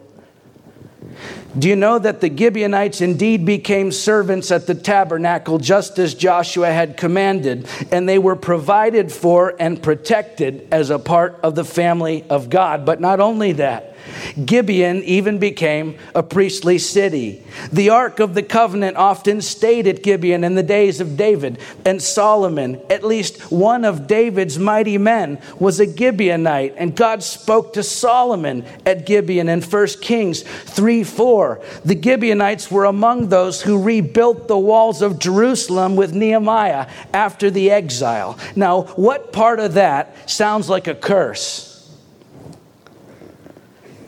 [1.57, 6.69] Do you know that the Gibeonites indeed became servants at the tabernacle just as Joshua
[6.69, 12.25] had commanded, and they were provided for and protected as a part of the family
[12.29, 12.85] of God?
[12.85, 13.94] But not only that,
[14.43, 17.43] Gibeon even became a priestly city.
[17.71, 22.01] The Ark of the Covenant often stayed at Gibeon in the days of David and
[22.01, 22.81] Solomon.
[22.89, 28.65] At least one of David's mighty men was a Gibeonite, and God spoke to Solomon
[28.85, 31.61] at Gibeon in 1 Kings 3 4.
[31.83, 37.71] The Gibeonites were among those who rebuilt the walls of Jerusalem with Nehemiah after the
[37.71, 38.37] exile.
[38.55, 41.74] Now, what part of that sounds like a curse?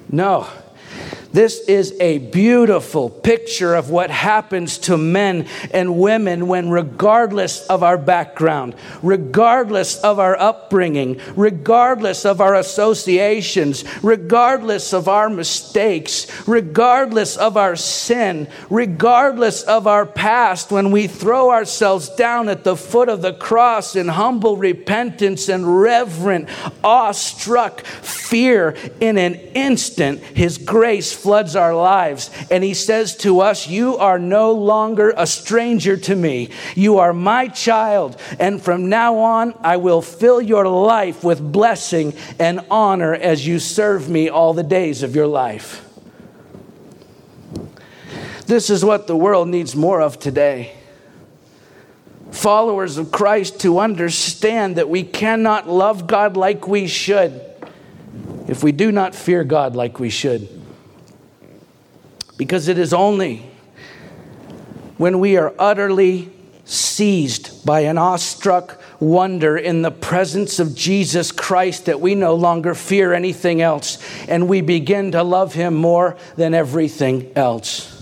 [0.10, 0.48] No.
[1.38, 7.84] This is a beautiful picture of what happens to men and women when, regardless of
[7.84, 8.74] our background,
[9.04, 17.76] regardless of our upbringing, regardless of our associations, regardless of our mistakes, regardless of our
[17.76, 23.34] sin, regardless of our past, when we throw ourselves down at the foot of the
[23.34, 26.50] cross in humble repentance and reverent,
[26.84, 32.32] awestruck fear, in an instant, His grace floods our lives.
[32.50, 36.52] And he says to us, You are no longer a stranger to me.
[36.74, 38.16] You are my child.
[38.40, 43.60] And from now on, I will fill your life with blessing and honor as you
[43.60, 45.84] serve me all the days of your life.
[48.46, 50.72] This is what the world needs more of today
[52.32, 57.42] followers of Christ to understand that we cannot love God like we should
[58.48, 60.57] if we do not fear God like we should.
[62.38, 63.50] Because it is only
[64.98, 66.32] when we are utterly
[66.66, 72.74] seized by an awestruck wonder in the presence of Jesus Christ that we no longer
[72.74, 77.97] fear anything else and we begin to love him more than everything else.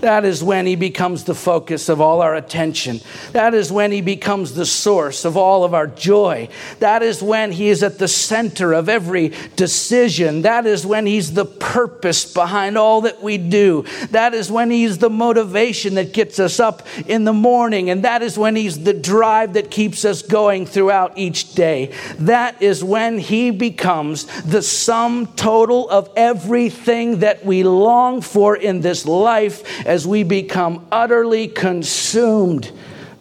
[0.00, 3.00] That is when he becomes the focus of all our attention.
[3.32, 6.48] That is when he becomes the source of all of our joy.
[6.80, 10.42] That is when he is at the center of every decision.
[10.42, 13.84] That is when he's the purpose behind all that we do.
[14.10, 17.88] That is when he's the motivation that gets us up in the morning.
[17.88, 21.92] And that is when he's the drive that keeps us going throughout each day.
[22.18, 28.82] That is when he becomes the sum total of everything that we long for in
[28.82, 32.72] this life as we become utterly consumed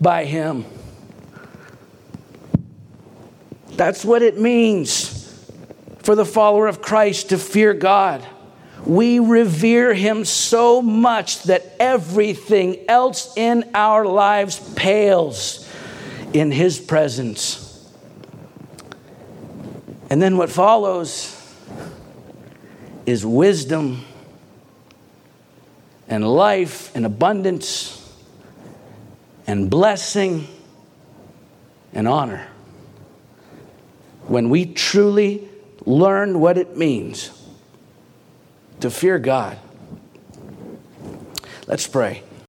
[0.02, 0.66] by Him.
[3.74, 5.22] That's what it means
[6.00, 8.26] for the follower of Christ to fear God.
[8.84, 15.70] We revere Him so much that everything else in our lives pales
[16.34, 17.62] in His presence.
[20.10, 21.32] And then what follows
[23.06, 24.04] is wisdom
[26.08, 28.02] and life and abundance
[29.48, 30.48] and blessing
[31.94, 32.48] and honor.
[34.28, 35.48] When we truly
[35.86, 37.32] learn what it means
[38.80, 39.58] to fear God.
[41.68, 42.22] Let's pray.